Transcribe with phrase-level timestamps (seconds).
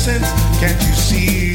[0.00, 0.60] Sense.
[0.60, 1.49] Can't you see,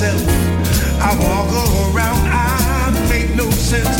[0.00, 1.50] little walk
[1.94, 3.99] around, I make no love.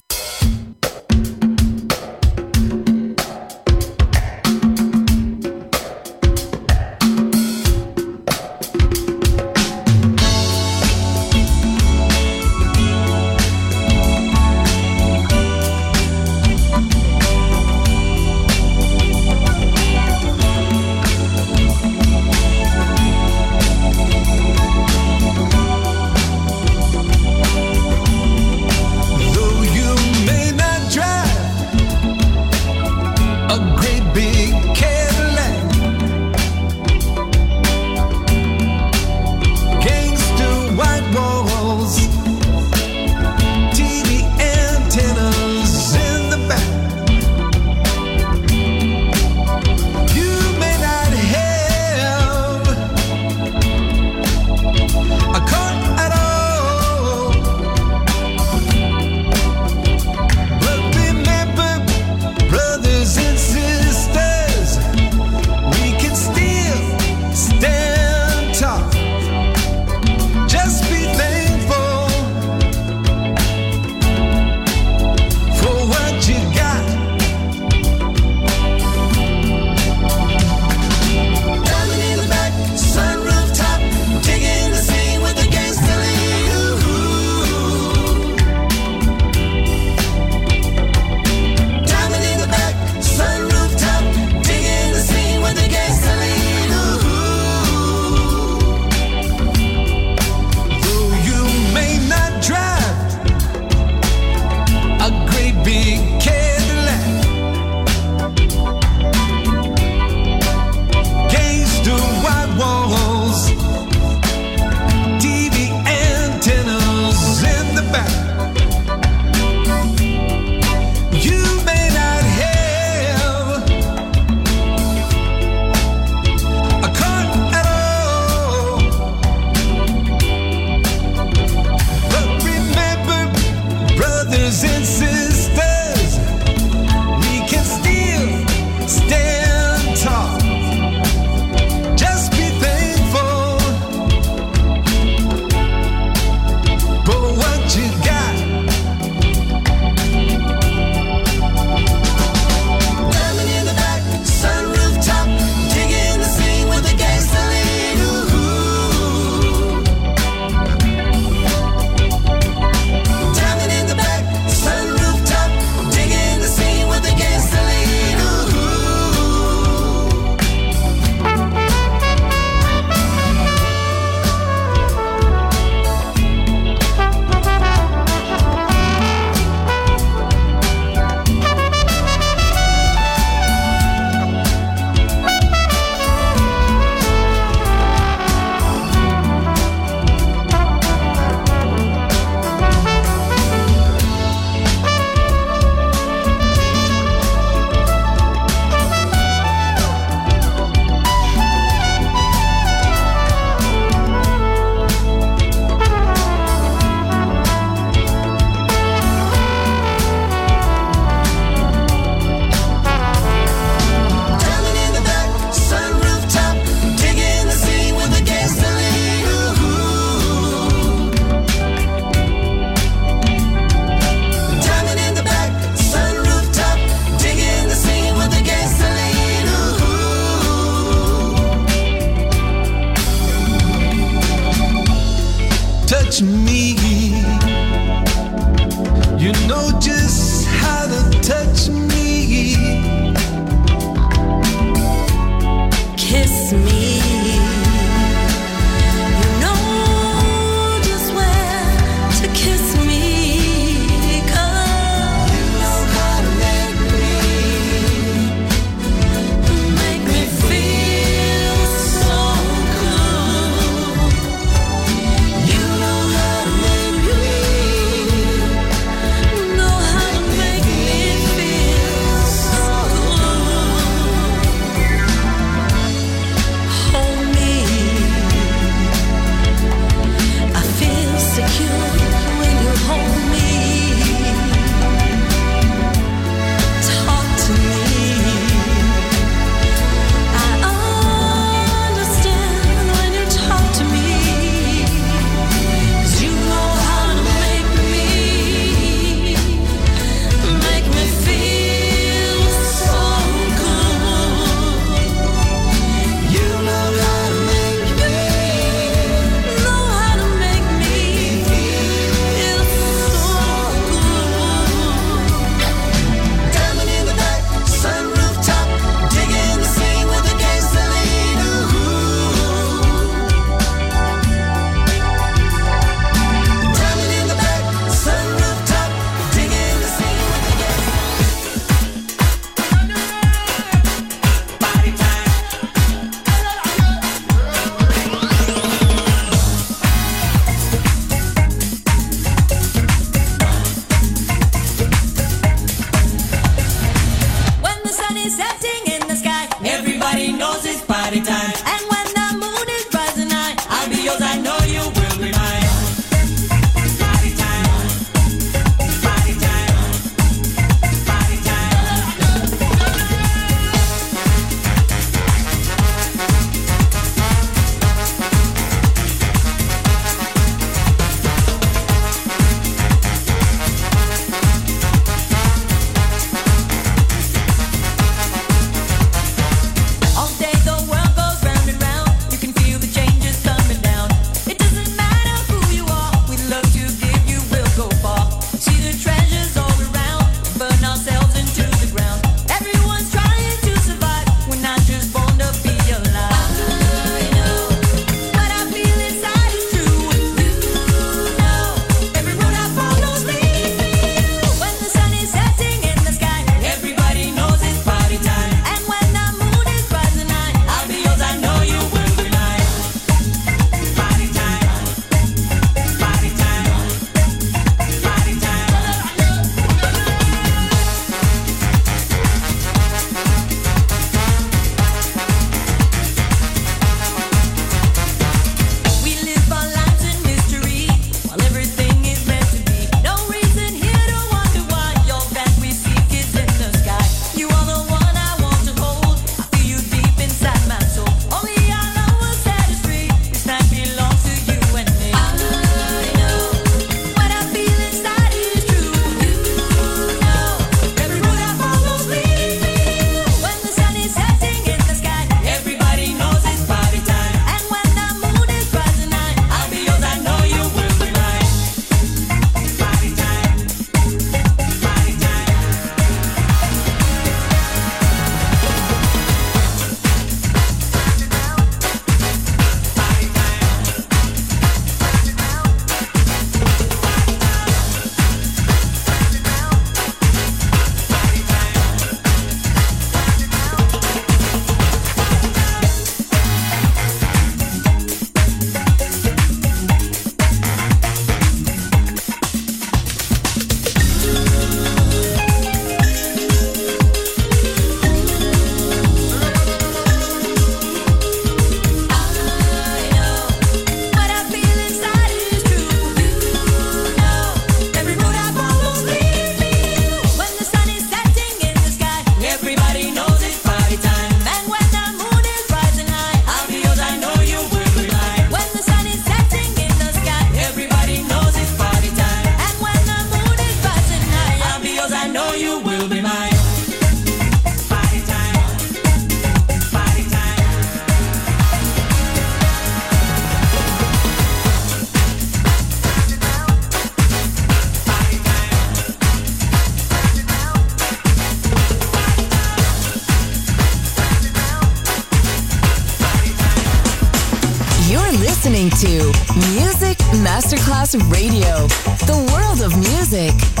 [553.31, 553.80] Music.